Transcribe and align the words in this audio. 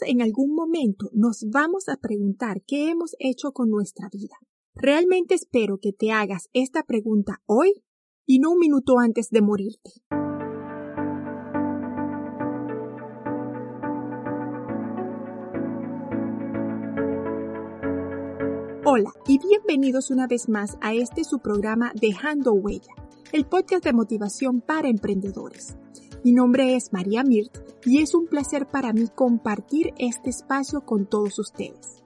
En 0.00 0.22
algún 0.22 0.54
momento 0.54 1.10
nos 1.12 1.44
vamos 1.50 1.88
a 1.88 1.96
preguntar 1.96 2.62
qué 2.66 2.88
hemos 2.88 3.14
hecho 3.18 3.52
con 3.52 3.68
nuestra 3.68 4.08
vida. 4.10 4.36
Realmente 4.74 5.34
espero 5.34 5.78
que 5.78 5.92
te 5.92 6.10
hagas 6.10 6.48
esta 6.54 6.82
pregunta 6.82 7.42
hoy 7.44 7.84
y 8.24 8.38
no 8.38 8.52
un 8.52 8.58
minuto 8.58 8.98
antes 8.98 9.28
de 9.28 9.42
morirte. 9.42 9.90
Hola 18.84 19.12
y 19.28 19.38
bienvenidos 19.38 20.10
una 20.10 20.26
vez 20.26 20.48
más 20.48 20.78
a 20.80 20.94
este 20.94 21.24
su 21.24 21.38
programa 21.40 21.92
Dejando 22.00 22.52
Huella, 22.54 22.94
el 23.32 23.44
podcast 23.46 23.84
de 23.84 23.92
motivación 23.92 24.62
para 24.62 24.88
emprendedores. 24.88 25.76
Mi 26.24 26.30
nombre 26.30 26.76
es 26.76 26.92
María 26.92 27.24
Mirt 27.24 27.58
y 27.84 28.00
es 28.00 28.14
un 28.14 28.28
placer 28.28 28.68
para 28.68 28.92
mí 28.92 29.08
compartir 29.12 29.92
este 29.98 30.30
espacio 30.30 30.82
con 30.82 31.06
todos 31.06 31.36
ustedes. 31.40 32.00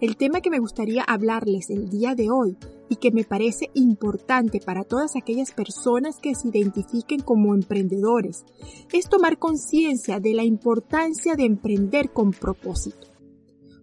El 0.00 0.16
tema 0.16 0.40
que 0.40 0.50
me 0.50 0.60
gustaría 0.60 1.02
hablarles 1.02 1.68
el 1.70 1.88
día 1.88 2.14
de 2.14 2.30
hoy 2.30 2.56
y 2.88 2.96
que 2.96 3.10
me 3.10 3.24
parece 3.24 3.70
importante 3.74 4.60
para 4.64 4.84
todas 4.84 5.16
aquellas 5.16 5.50
personas 5.50 6.20
que 6.20 6.36
se 6.36 6.48
identifiquen 6.48 7.18
como 7.18 7.52
emprendedores 7.52 8.44
es 8.92 9.08
tomar 9.08 9.38
conciencia 9.38 10.20
de 10.20 10.34
la 10.34 10.44
importancia 10.44 11.34
de 11.34 11.44
emprender 11.44 12.12
con 12.12 12.30
propósito. 12.30 13.08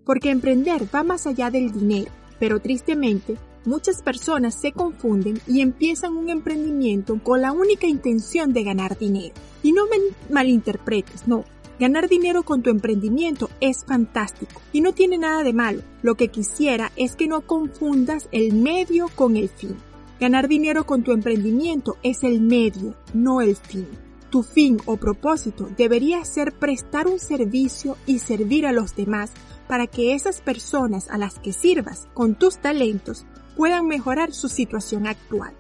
Porque 0.06 0.30
emprender 0.30 0.88
va 0.96 1.04
más 1.04 1.28
allá 1.28 1.52
del 1.52 1.74
dinero, 1.74 2.12
pero 2.40 2.62
tristemente 2.62 3.36
muchas 3.68 4.02
personas 4.02 4.56
se 4.56 4.72
confunden 4.72 5.40
y 5.48 5.62
empiezan 5.62 6.18
un 6.18 6.30
emprendimiento 6.30 7.20
con 7.24 7.42
la 7.42 7.52
única 7.52 7.88
intención 7.88 8.54
de 8.54 8.64
ganar 8.64 8.98
dinero. 8.98 9.34
Y 9.64 9.72
no 9.72 9.86
me 9.88 9.98
malinterpretes, 10.30 11.28
no. 11.28 11.44
Ganar 11.80 12.08
dinero 12.08 12.44
con 12.44 12.62
tu 12.62 12.70
emprendimiento 12.70 13.50
es 13.60 13.84
fantástico 13.84 14.62
y 14.72 14.80
no 14.80 14.94
tiene 14.94 15.18
nada 15.18 15.44
de 15.44 15.52
malo. 15.52 15.82
Lo 16.02 16.16
que 16.16 16.30
quisiera 16.30 16.92
es 16.96 17.16
que 17.16 17.28
no 17.28 17.42
confundas 17.42 18.30
el 18.32 18.54
medio 18.54 19.10
con 19.14 19.36
el 19.36 19.50
fin. 19.50 19.76
Ganar 20.20 20.48
dinero 20.48 20.86
con 20.86 21.04
tu 21.04 21.12
emprendimiento 21.12 21.98
es 22.02 22.24
el 22.24 22.40
medio, 22.40 22.96
no 23.14 23.42
el 23.42 23.58
fin. 23.58 23.88
Tu 24.30 24.44
fin 24.44 24.78
o 24.86 24.96
propósito 24.96 25.70
debería 25.78 26.24
ser 26.24 26.54
prestar 26.54 27.08
un 27.08 27.20
servicio 27.20 27.98
y 28.06 28.20
servir 28.20 28.66
a 28.66 28.72
los 28.72 28.96
demás 28.96 29.32
para 29.68 29.88
que 29.88 30.14
esas 30.14 30.42
personas 30.42 31.10
a 31.10 31.18
las 31.18 31.40
que 31.40 31.52
sirvas 31.52 32.08
con 32.14 32.36
tus 32.36 32.58
talentos 32.58 33.26
puedan 33.56 33.88
mejorar 33.88 34.34
su 34.34 34.50
situación 34.50 35.08
actual. 35.08 35.56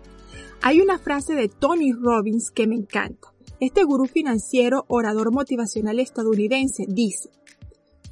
Hay 0.62 0.82
una 0.82 1.00
frase 1.00 1.36
de 1.36 1.48
Tony 1.48 1.92
Robbins 1.94 2.52
que 2.52 2.68
me 2.68 2.76
encanta. 2.76 3.34
Este 3.60 3.84
gurú 3.84 4.06
financiero, 4.06 4.86
orador 4.88 5.32
motivacional 5.32 6.00
estadounidense, 6.00 6.86
dice, 6.88 7.30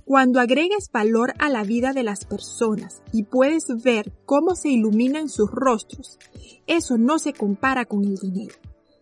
cuando 0.06 0.42
agregues 0.42 0.90
valor 0.92 1.34
a 1.40 1.50
la 1.50 1.64
vida 1.64 1.94
de 1.94 2.04
las 2.04 2.26
personas 2.26 3.02
y 3.14 3.24
puedes 3.24 3.68
ver 3.84 4.12
cómo 4.26 4.56
se 4.56 4.70
iluminan 4.70 5.30
sus 5.30 5.50
rostros, 5.50 6.20
eso 6.68 6.98
no 6.98 7.20
se 7.20 7.34
compara 7.34 7.86
con 7.86 8.04
el 8.04 8.18
dinero. 8.18 8.56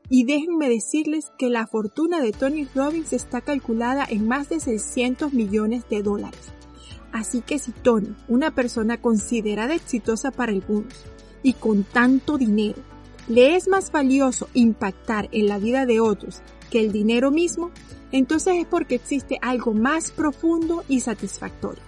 Y 0.09 0.26
déjenme 0.26 0.70
decirles 0.70 1.32
que 1.40 1.50
la 1.50 1.66
fortuna 1.66 2.22
de 2.22 2.34
Tony 2.34 2.68
Robbins 2.76 3.14
está 3.14 3.42
calculada 3.42 4.06
en 4.08 4.28
más 4.28 4.50
de 4.50 4.59
600 4.59 5.34
millones 5.34 5.86
de 5.90 6.04
dólares. 6.04 6.52
Así 7.12 7.42
que 7.42 7.59
si 7.59 7.72
Tony, 7.72 8.16
una 8.28 8.52
persona 8.52 8.98
considerada 8.98 9.76
exitosa 9.76 10.31
para 10.31 10.52
algunos, 10.52 10.94
y 11.44 11.53
con 11.53 11.84
tanto 11.84 12.38
dinero, 12.38 12.81
le 13.28 13.56
es 13.56 13.68
más 13.68 13.92
valioso 13.92 14.50
impactar 14.53 15.30
en 15.31 15.48
la 15.48 15.59
vida 15.59 15.86
de 15.86 16.00
otros 16.00 16.42
que 16.70 16.80
el 16.80 16.92
dinero 16.92 17.31
mismo, 17.31 17.72
entonces 18.12 18.56
es 18.58 18.66
porque 18.66 18.95
existe 18.95 19.38
algo 19.42 19.73
más 19.73 20.12
profundo 20.12 20.84
y 20.88 21.02
satisfactorio. 21.02 21.84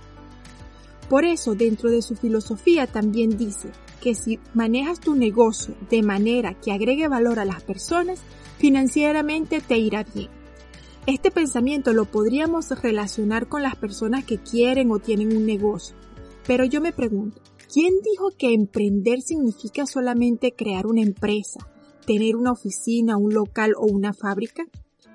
Por 1.10 1.26
eso, 1.26 1.54
dentro 1.56 1.90
de 1.90 2.02
su 2.02 2.16
filosofía 2.16 2.88
también 2.88 3.38
dice 3.38 3.70
que 4.02 4.16
si 4.16 4.40
manejas 4.54 5.00
tu 5.00 5.16
negocio 5.16 5.76
de 5.90 6.02
manera 6.02 6.54
que 6.54 6.72
agregue 6.72 7.08
valor 7.08 7.40
a 7.40 7.46
las 7.46 7.64
personas, 7.64 8.20
financieramente 8.58 9.62
te 9.62 9.78
irá 9.78 10.04
bien. 10.04 10.30
Este 11.06 11.32
pensamiento 11.32 11.94
lo 11.94 12.06
podríamos 12.06 12.70
relacionar 12.82 13.48
con 13.48 13.62
las 13.62 13.76
personas 13.76 14.24
que 14.24 14.38
quieren 14.38 14.92
o 14.92 15.00
tienen 15.00 15.36
un 15.36 15.46
negocio. 15.46 15.96
Pero 16.46 16.66
yo 16.66 16.82
me 16.82 16.94
pregunto, 16.94 17.42
¿Quién 17.74 17.96
dijo 18.04 18.30
que 18.38 18.54
emprender 18.54 19.22
significa 19.22 19.88
solamente 19.88 20.54
crear 20.54 20.86
una 20.86 21.02
empresa, 21.02 21.68
tener 22.06 22.36
una 22.36 22.52
oficina, 22.52 23.18
un 23.18 23.34
local 23.34 23.74
o 23.76 23.88
una 23.88 24.14
fábrica? 24.14 24.66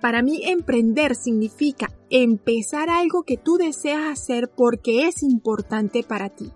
Para 0.00 0.22
mí 0.22 0.40
emprender 0.42 1.14
significa 1.14 1.86
empezar 2.10 2.90
algo 2.90 3.22
que 3.22 3.36
tú 3.36 3.58
deseas 3.58 4.08
hacer 4.10 4.50
porque 4.50 5.06
es 5.06 5.22
importante 5.22 6.02
para 6.02 6.30
ti. 6.30 6.50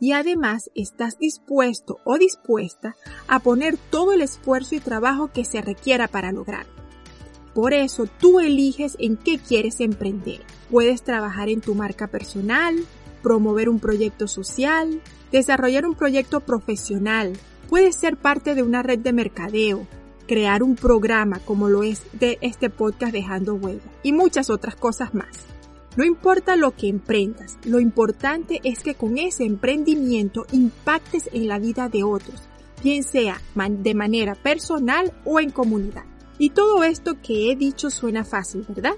Y 0.00 0.12
además 0.12 0.70
estás 0.74 1.18
dispuesto 1.18 1.96
o 2.04 2.18
dispuesta 2.18 2.94
a 3.26 3.38
poner 3.40 3.78
todo 3.78 4.12
el 4.12 4.20
esfuerzo 4.20 4.74
y 4.74 4.80
trabajo 4.80 5.32
que 5.32 5.46
se 5.46 5.62
requiera 5.62 6.08
para 6.08 6.30
lograrlo. 6.30 6.77
Por 7.54 7.74
eso 7.74 8.06
tú 8.20 8.40
eliges 8.40 8.96
en 8.98 9.16
qué 9.16 9.38
quieres 9.38 9.80
emprender. 9.80 10.40
Puedes 10.70 11.02
trabajar 11.02 11.48
en 11.48 11.60
tu 11.60 11.74
marca 11.74 12.06
personal, 12.06 12.76
promover 13.22 13.68
un 13.68 13.80
proyecto 13.80 14.28
social, 14.28 15.00
desarrollar 15.32 15.86
un 15.86 15.94
proyecto 15.94 16.40
profesional, 16.40 17.32
puede 17.68 17.92
ser 17.92 18.16
parte 18.16 18.54
de 18.54 18.62
una 18.62 18.82
red 18.82 18.98
de 18.98 19.12
mercadeo, 19.12 19.86
crear 20.26 20.62
un 20.62 20.76
programa 20.76 21.40
como 21.40 21.68
lo 21.68 21.82
es 21.82 22.02
de 22.12 22.38
este 22.40 22.70
podcast 22.70 23.12
Dejando 23.12 23.54
Huella 23.54 23.90
y 24.02 24.12
muchas 24.12 24.50
otras 24.50 24.76
cosas 24.76 25.14
más. 25.14 25.46
No 25.96 26.04
importa 26.04 26.54
lo 26.54 26.76
que 26.76 26.88
emprendas, 26.88 27.58
lo 27.64 27.80
importante 27.80 28.60
es 28.62 28.80
que 28.80 28.94
con 28.94 29.18
ese 29.18 29.44
emprendimiento 29.44 30.46
impactes 30.52 31.28
en 31.32 31.48
la 31.48 31.58
vida 31.58 31.88
de 31.88 32.04
otros, 32.04 32.42
bien 32.84 33.02
sea 33.02 33.40
de 33.56 33.94
manera 33.94 34.36
personal 34.36 35.12
o 35.24 35.40
en 35.40 35.50
comunidad. 35.50 36.04
Y 36.38 36.50
todo 36.50 36.84
esto 36.84 37.20
que 37.20 37.50
he 37.50 37.56
dicho 37.56 37.90
suena 37.90 38.24
fácil, 38.24 38.64
¿verdad? 38.68 38.94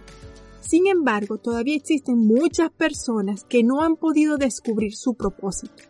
Sin 0.60 0.86
embargo, 0.86 1.38
todavía 1.38 1.76
existen 1.76 2.18
muchas 2.18 2.70
personas 2.70 3.44
que 3.44 3.64
no 3.64 3.82
han 3.82 3.96
podido 3.96 4.36
descubrir 4.36 4.94
su 4.94 5.14
propósito 5.14 5.82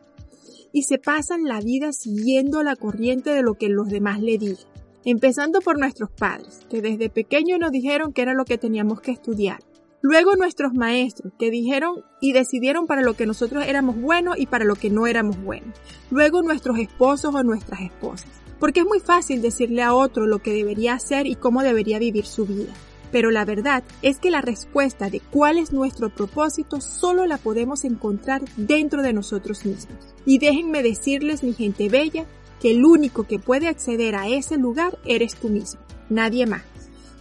y 0.73 0.83
se 0.83 0.99
pasan 0.99 1.45
la 1.45 1.61
vida 1.61 1.93
siguiendo 1.93 2.63
la 2.63 2.77
corriente 2.77 3.31
de 3.31 3.43
lo 3.43 3.55
que 3.55 3.69
los 3.69 3.89
demás 3.89 4.21
le 4.21 4.39
digan. 4.39 4.65
Empezando 5.05 5.61
por 5.61 5.79
nuestros 5.79 6.11
padres, 6.11 6.61
que 6.69 6.83
desde 6.83 7.09
pequeños 7.09 7.59
nos 7.59 7.73
dijeron 7.73 8.13
que 8.13 8.23
era 8.23 8.35
lo 8.35 8.45
que 8.45 8.59
teníamos 8.59 9.01
que 9.01 9.11
estudiar. 9.11 9.61
Luego 10.03 10.37
nuestros 10.37 10.73
maestros, 10.73 11.33
que 11.39 11.51
dijeron 11.51 12.05
y 12.21 12.33
decidieron 12.33 12.87
para 12.87 13.03
lo 13.03 13.15
que 13.15 13.27
nosotros 13.27 13.67
éramos 13.67 14.01
buenos 14.01 14.39
y 14.39 14.47
para 14.47 14.65
lo 14.65 14.77
que 14.77 14.91
no 14.91 15.07
éramos 15.07 15.43
buenos. 15.43 15.77
Luego 16.11 16.43
nuestros 16.43 16.79
esposos 16.79 17.35
o 17.35 17.43
nuestras 17.43 17.81
esposas. 17.81 18.31
Porque 18.61 18.81
es 18.81 18.87
muy 18.87 19.01
fácil 19.01 19.43
decirle 19.43 19.83
a 19.83 19.95
otro 19.95 20.27
lo 20.27 20.39
que 20.39 20.53
debería 20.53 20.95
hacer 20.95 21.27
y 21.27 21.35
cómo 21.35 21.63
debería 21.63 21.99
vivir 21.99 22.27
su 22.27 22.47
vida. 22.47 22.73
Pero 23.11 23.33
la 23.33 23.45
verdad 23.45 23.83
es 24.03 24.19
que 24.19 24.31
la 24.31 24.41
respuesta 24.41 25.11
de 25.11 25.19
cuál 25.19 25.59
es 25.59 25.73
nuestro 25.73 26.11
propósito 26.11 26.81
solo 26.81 27.27
la 27.27 27.39
podemos 27.39 27.85
encontrar 27.85 28.43
dentro 28.57 29.03
de 29.03 29.13
nosotros 29.13 29.65
mismos. 29.65 30.15
Y 30.25 30.39
déjenme 30.39 30.85
decirles, 30.85 31.43
mi 31.43 31.55
gente 31.55 31.89
bella, 31.89 32.27
que 32.61 32.71
el 32.73 32.85
único 32.85 33.25
que 33.25 33.39
puede 33.39 33.67
acceder 33.67 34.15
a 34.15 34.29
ese 34.29 34.59
lugar 34.59 34.99
eres 35.05 35.35
tú 35.35 35.49
mismo, 35.49 35.81
nadie 36.09 36.47
más. 36.47 36.63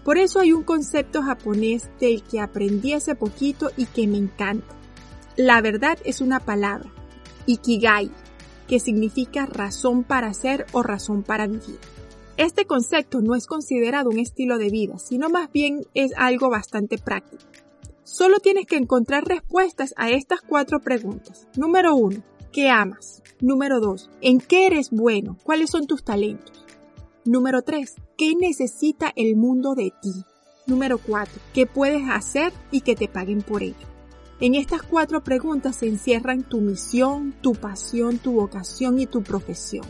Por 0.04 0.18
eso 0.18 0.40
hay 0.40 0.54
un 0.54 0.64
concepto 0.64 1.22
japonés 1.22 1.90
del 2.00 2.24
que 2.24 2.40
aprendí 2.40 2.94
hace 2.94 3.16
poquito 3.16 3.72
y 3.78 3.86
que 3.86 4.08
me 4.08 4.18
encanta. 4.18 4.76
La 5.38 5.62
verdad 5.62 5.98
es 6.04 6.20
una 6.20 6.40
palabra, 6.40 6.90
ikigai, 7.46 8.12
que 8.70 8.80
significa 8.80 9.48
razón 9.48 10.04
para 10.04 10.32
ser 10.34 10.68
o 10.74 10.84
razón 10.84 11.24
para 11.24 11.48
vivir. 11.48 11.80
Este 12.38 12.66
concepto 12.66 13.20
no 13.20 13.36
es 13.36 13.48
considerado 13.48 14.12
un 14.12 14.20
estilo 14.20 14.58
de 14.60 14.70
vida, 14.70 15.00
sino 15.00 15.28
más 15.30 15.52
bien 15.52 15.88
es 15.96 16.14
algo 16.16 16.50
bastante 16.50 17.00
práctico. 17.00 17.44
Solo 18.04 18.40
tienes 18.40 18.68
que 18.68 18.78
encontrar 18.78 19.26
respuestas 19.26 19.94
a 19.98 20.12
estas 20.12 20.42
cuatro 20.42 20.80
preguntas. 20.80 21.48
Número 21.58 21.96
uno, 21.96 22.24
¿qué 22.54 22.70
amas? 22.70 23.24
Número 23.42 23.80
dos, 23.80 24.10
¿en 24.22 24.40
qué 24.40 24.68
eres 24.68 24.92
bueno? 24.92 25.38
¿Cuáles 25.44 25.72
son 25.72 25.88
tus 25.88 26.04
talentos? 26.04 26.64
Número 27.26 27.64
tres, 27.64 27.96
¿qué 28.18 28.36
necesita 28.40 29.12
el 29.16 29.36
mundo 29.36 29.74
de 29.74 29.92
ti? 30.02 30.14
Número 30.68 31.00
cuatro, 31.00 31.42
¿qué 31.54 31.66
puedes 31.66 32.08
hacer 32.10 32.54
y 32.72 32.82
que 32.82 32.96
te 32.96 33.08
paguen 33.08 33.42
por 33.42 33.64
ello? 33.64 33.99
En 34.42 34.56
estas 34.56 34.82
cuatro 34.84 35.24
preguntas 35.24 35.76
se 35.78 35.88
encierran 35.88 36.44
tu 36.44 36.62
misión, 36.62 37.34
tu 37.42 37.54
pasión, 37.54 38.20
tu 38.20 38.34
vocación 38.34 39.00
y 39.00 39.06
tu 39.06 39.22
profesión 39.22 39.86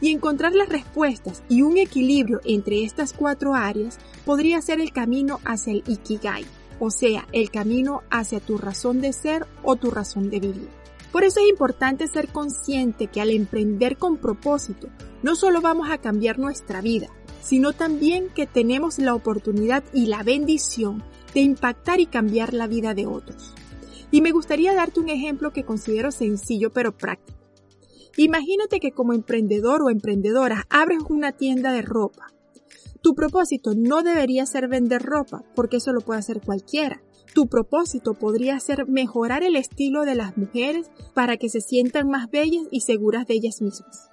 y 0.00 0.10
encontrar 0.10 0.54
las 0.54 0.68
respuestas 0.68 1.42
y 1.48 1.62
un 1.62 1.78
equilibrio 1.78 2.40
entre 2.44 2.84
estas 2.84 3.12
cuatro 3.12 3.54
áreas 3.54 3.98
podría 4.24 4.60
ser 4.60 4.80
el 4.80 4.92
camino 4.92 5.40
hacia 5.44 5.72
el 5.72 5.84
Ikigai, 5.86 6.44
o 6.78 6.90
sea, 6.90 7.26
el 7.32 7.50
camino 7.50 8.02
hacia 8.10 8.40
tu 8.40 8.58
razón 8.58 9.00
de 9.00 9.12
ser 9.12 9.46
o 9.62 9.76
tu 9.76 9.90
razón 9.90 10.30
de 10.30 10.40
vivir. 10.40 10.68
Por 11.12 11.24
eso 11.24 11.40
es 11.40 11.48
importante 11.48 12.08
ser 12.08 12.28
consciente 12.28 13.06
que 13.06 13.20
al 13.20 13.30
emprender 13.30 13.96
con 13.96 14.18
propósito, 14.18 14.88
no 15.22 15.34
solo 15.34 15.62
vamos 15.62 15.88
a 15.90 15.98
cambiar 15.98 16.38
nuestra 16.38 16.82
vida, 16.82 17.08
sino 17.40 17.72
también 17.72 18.28
que 18.34 18.46
tenemos 18.46 18.98
la 18.98 19.14
oportunidad 19.14 19.82
y 19.94 20.06
la 20.06 20.22
bendición 20.22 21.02
de 21.36 21.42
impactar 21.42 22.00
y 22.00 22.06
cambiar 22.06 22.54
la 22.54 22.66
vida 22.66 22.94
de 22.94 23.06
otros. 23.06 23.52
Y 24.10 24.22
me 24.22 24.32
gustaría 24.32 24.72
darte 24.72 25.00
un 25.00 25.10
ejemplo 25.10 25.52
que 25.52 25.66
considero 25.66 26.10
sencillo 26.10 26.70
pero 26.72 26.96
práctico. 26.96 27.38
Imagínate 28.16 28.80
que 28.80 28.92
como 28.92 29.12
emprendedor 29.12 29.82
o 29.82 29.90
emprendedora 29.90 30.64
abres 30.70 31.02
una 31.10 31.32
tienda 31.32 31.74
de 31.74 31.82
ropa. 31.82 32.32
Tu 33.02 33.14
propósito 33.14 33.72
no 33.76 34.02
debería 34.02 34.46
ser 34.46 34.66
vender 34.66 35.02
ropa, 35.02 35.44
porque 35.54 35.76
eso 35.76 35.92
lo 35.92 36.00
puede 36.00 36.20
hacer 36.20 36.40
cualquiera. 36.40 37.02
Tu 37.34 37.48
propósito 37.48 38.14
podría 38.14 38.58
ser 38.58 38.88
mejorar 38.88 39.42
el 39.42 39.56
estilo 39.56 40.06
de 40.06 40.14
las 40.14 40.38
mujeres 40.38 40.90
para 41.12 41.36
que 41.36 41.50
se 41.50 41.60
sientan 41.60 42.08
más 42.08 42.30
bellas 42.30 42.64
y 42.70 42.80
seguras 42.80 43.26
de 43.26 43.34
ellas 43.34 43.60
mismas. 43.60 44.08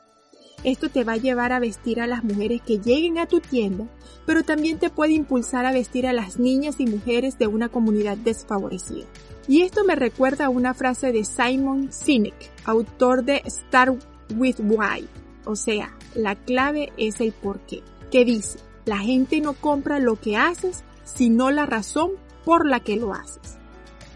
Esto 0.63 0.89
te 0.89 1.03
va 1.03 1.13
a 1.13 1.17
llevar 1.17 1.51
a 1.51 1.59
vestir 1.59 1.99
a 1.99 2.07
las 2.07 2.23
mujeres 2.23 2.61
que 2.61 2.79
lleguen 2.79 3.17
a 3.17 3.25
tu 3.25 3.41
tienda, 3.41 3.85
pero 4.25 4.43
también 4.43 4.79
te 4.79 4.89
puede 4.89 5.11
impulsar 5.11 5.65
a 5.65 5.73
vestir 5.73 6.07
a 6.07 6.13
las 6.13 6.39
niñas 6.39 6.79
y 6.79 6.85
mujeres 6.85 7.37
de 7.37 7.47
una 7.47 7.69
comunidad 7.69 8.17
desfavorecida. 8.17 9.05
Y 9.47 9.63
esto 9.63 9.83
me 9.83 9.95
recuerda 9.95 10.45
a 10.45 10.49
una 10.49 10.73
frase 10.73 11.11
de 11.11 11.25
Simon 11.25 11.91
Sinek, 11.91 12.51
autor 12.63 13.25
de 13.25 13.43
Start 13.45 14.01
with 14.37 14.59
Why, 14.59 15.07
o 15.45 15.55
sea, 15.55 15.95
la 16.15 16.35
clave 16.35 16.93
es 16.97 17.19
el 17.19 17.33
porqué, 17.33 17.83
que 18.09 18.23
dice, 18.23 18.59
la 18.85 18.99
gente 18.99 19.41
no 19.41 19.53
compra 19.53 19.99
lo 19.99 20.15
que 20.19 20.37
haces, 20.37 20.83
sino 21.03 21.51
la 21.51 21.65
razón 21.65 22.11
por 22.45 22.65
la 22.65 22.79
que 22.79 22.95
lo 22.95 23.13
haces. 23.13 23.57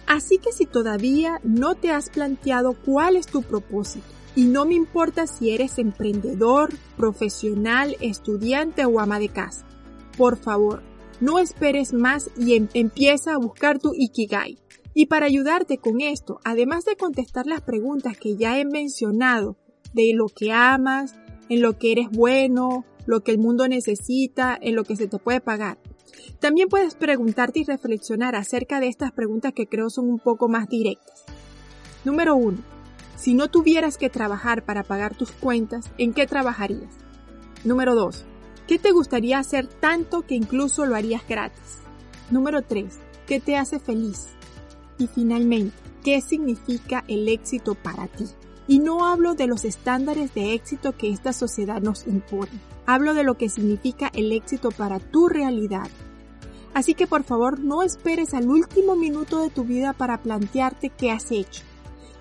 Así 0.05 0.37
que 0.37 0.53
si 0.53 0.65
todavía 0.65 1.41
no 1.43 1.75
te 1.75 1.91
has 1.91 2.09
planteado 2.09 2.73
cuál 2.73 3.17
es 3.17 3.27
tu 3.27 3.41
propósito, 3.41 4.07
y 4.35 4.45
no 4.45 4.65
me 4.65 4.75
importa 4.75 5.27
si 5.27 5.51
eres 5.51 5.77
emprendedor, 5.77 6.73
profesional, 6.95 7.95
estudiante 8.01 8.85
o 8.85 8.99
ama 8.99 9.19
de 9.19 9.29
casa. 9.29 9.65
Por 10.17 10.37
favor, 10.37 10.83
no 11.19 11.39
esperes 11.39 11.93
más 11.93 12.29
y 12.37 12.55
em-, 12.55 12.69
empieza 12.73 13.33
a 13.33 13.37
buscar 13.37 13.79
tu 13.79 13.93
Ikigai. 13.95 14.57
Y 14.93 15.07
para 15.07 15.27
ayudarte 15.27 15.77
con 15.77 16.01
esto, 16.01 16.39
además 16.43 16.85
de 16.85 16.95
contestar 16.95 17.45
las 17.45 17.61
preguntas 17.61 18.17
que 18.17 18.35
ya 18.35 18.59
he 18.59 18.65
mencionado 18.65 19.57
de 19.93 20.11
lo 20.13 20.27
que 20.27 20.51
amas, 20.51 21.15
en 21.49 21.61
lo 21.61 21.77
que 21.77 21.91
eres 21.91 22.07
bueno, 22.11 22.85
lo 23.05 23.21
que 23.21 23.31
el 23.31 23.37
mundo 23.37 23.67
necesita, 23.67 24.57
en 24.59 24.75
lo 24.75 24.83
que 24.83 24.95
se 24.95 25.07
te 25.07 25.17
puede 25.17 25.39
pagar, 25.39 25.77
también 26.39 26.67
puedes 26.67 26.95
preguntarte 26.95 27.59
y 27.59 27.63
reflexionar 27.63 28.35
acerca 28.35 28.79
de 28.79 28.87
estas 28.87 29.11
preguntas 29.11 29.53
que 29.53 29.67
creo 29.67 29.89
son 29.89 30.09
un 30.09 30.19
poco 30.19 30.49
más 30.49 30.67
directas. 30.67 31.25
Número 32.03 32.35
1. 32.35 32.76
Si 33.17 33.33
no 33.33 33.49
tuvieras 33.49 33.97
que 33.97 34.11
trabajar 34.11 34.63
para 34.63 34.83
pagar 34.83 35.15
tus 35.15 35.31
cuentas, 35.31 35.89
¿en 35.97 36.13
qué 36.13 36.27
trabajarías? 36.27 36.93
Número 37.63 37.95
2. 37.95 38.23
¿Qué 38.67 38.77
te 38.77 38.91
gustaría 38.91 39.39
hacer 39.39 39.65
tanto 39.65 40.21
que 40.21 40.35
incluso 40.35 40.85
lo 40.85 40.95
harías 40.95 41.27
gratis? 41.27 41.79
Número 42.29 42.61
3. 42.61 42.99
¿Qué 43.25 43.39
te 43.39 43.57
hace 43.57 43.79
feliz? 43.79 44.27
Y 44.99 45.07
finalmente, 45.07 45.75
¿qué 46.03 46.21
significa 46.21 47.03
el 47.07 47.27
éxito 47.27 47.73
para 47.73 48.07
ti? 48.07 48.25
Y 48.67 48.79
no 48.79 49.07
hablo 49.07 49.33
de 49.33 49.47
los 49.47 49.65
estándares 49.65 50.35
de 50.35 50.53
éxito 50.53 50.95
que 50.95 51.09
esta 51.09 51.33
sociedad 51.33 51.81
nos 51.81 52.05
impone. 52.05 52.61
Hablo 52.85 53.15
de 53.15 53.23
lo 53.23 53.35
que 53.35 53.49
significa 53.49 54.11
el 54.13 54.31
éxito 54.31 54.69
para 54.69 54.99
tu 54.99 55.27
realidad. 55.27 55.89
Así 56.75 56.93
que 56.93 57.07
por 57.07 57.23
favor 57.23 57.59
no 57.59 57.81
esperes 57.81 58.35
al 58.35 58.47
último 58.47 58.95
minuto 58.95 59.41
de 59.41 59.49
tu 59.49 59.63
vida 59.63 59.93
para 59.93 60.21
plantearte 60.21 60.91
qué 60.91 61.09
has 61.09 61.31
hecho. 61.31 61.63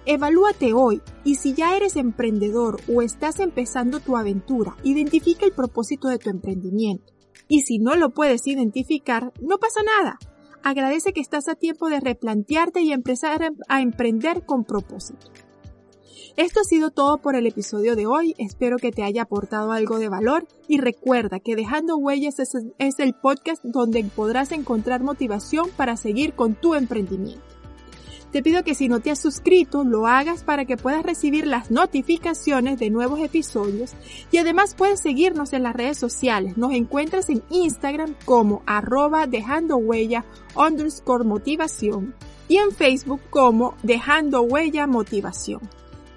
Evalúate 0.09 0.73
hoy 0.73 1.03
y 1.25 1.35
si 1.35 1.53
ya 1.53 1.77
eres 1.77 1.97
emprendedor 1.97 2.81
o 2.89 3.03
estás 3.03 3.41
empezando 3.41 3.99
tu 3.99 4.17
aventura, 4.17 4.77
identifica 4.85 5.45
el 5.45 5.51
propósito 5.51 6.07
de 6.07 6.19
tu 6.19 6.31
emprendimiento. 6.31 7.13
Y 7.49 7.63
si 7.63 7.81
no 7.81 7.97
lo 7.97 8.11
puedes 8.11 8.47
identificar, 8.47 9.33
no 9.41 9.59
pasa 9.59 9.81
nada. 9.83 10.21
Agradece 10.63 11.13
que 11.13 11.21
estás 11.21 11.49
a 11.49 11.57
tiempo 11.57 11.89
de 11.89 11.99
replantearte 11.99 12.83
y 12.83 12.93
empezar 12.93 13.53
a 13.67 13.83
emprender 13.83 14.47
con 14.47 14.63
propósito. 14.63 15.27
Esto 16.37 16.61
ha 16.61 16.65
sido 16.65 16.91
todo 16.91 17.19
por 17.19 17.35
el 17.35 17.49
episodio 17.49 17.97
de 17.97 18.07
hoy, 18.07 18.37
espero 18.39 18.77
que 18.77 18.93
te 18.93 19.03
haya 19.03 19.23
aportado 19.23 19.73
algo 19.73 19.99
de 19.99 20.09
valor 20.09 20.47
y 20.69 20.79
recuerda 20.79 21.41
que 21.41 21.57
Dejando 21.57 21.97
Huellas 21.97 22.39
es, 22.39 22.53
es 22.79 23.01
el 23.01 23.15
podcast 23.15 23.65
donde 23.65 24.05
podrás 24.05 24.53
encontrar 24.53 25.03
motivación 25.03 25.69
para 25.77 25.97
seguir 25.97 26.35
con 26.35 26.55
tu 26.55 26.75
emprendimiento. 26.75 27.56
Te 28.37 28.43
pido 28.43 28.65
que 28.65 28.75
si 28.75 28.91
no 28.91 29.01
te 29.01 29.11
has 29.11 29.19
suscrito, 29.19 29.83
lo 29.83 30.07
hagas 30.07 30.45
para 30.45 30.67
que 30.67 30.77
puedas 30.77 31.03
recibir 31.03 31.47
las 31.47 31.71
notificaciones 31.71 32.79
de 32.79 32.91
nuevos 32.91 33.19
episodios 33.21 33.95
y 34.31 34.37
además 34.37 34.75
puedes 34.75 35.01
seguirnos 35.01 35.55
en 35.55 35.63
las 35.63 35.75
redes 35.75 35.97
sociales. 35.97 36.59
Nos 36.59 36.75
encuentras 36.75 37.31
en 37.31 37.43
Instagram 37.49 38.15
como 38.27 38.63
arroba 38.67 39.27
dejando 39.27 39.79
huella 39.79 40.27
underscore 40.55 41.25
motivación 41.25 42.15
y 42.47 42.59
en 42.59 42.73
Facebook 42.73 43.23
como 43.31 43.75
dejando 43.83 44.43
huella 44.43 44.87
motivación. 44.87 45.63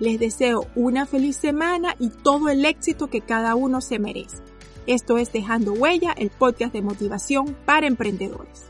Les 0.01 0.19
deseo 0.19 0.67
una 0.75 1.05
feliz 1.05 1.37
semana 1.37 1.95
y 1.99 2.09
todo 2.09 2.49
el 2.49 2.65
éxito 2.65 3.07
que 3.07 3.21
cada 3.21 3.55
uno 3.55 3.79
se 3.79 3.97
merece. 3.97 4.39
Esto 4.87 5.17
es 5.19 5.31
Dejando 5.31 5.71
Huella, 5.71 6.11
el 6.17 6.31
podcast 6.31 6.73
de 6.73 6.81
motivación 6.81 7.55
para 7.65 7.87
emprendedores. 7.87 8.68